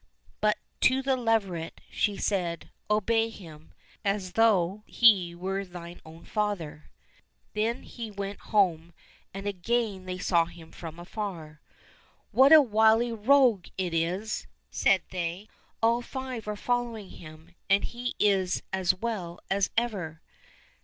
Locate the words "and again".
9.31-10.05